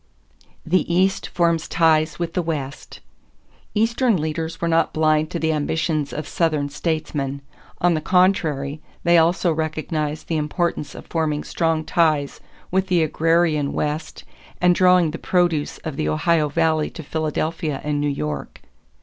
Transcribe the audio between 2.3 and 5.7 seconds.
the West.= Eastern leaders were not blind to the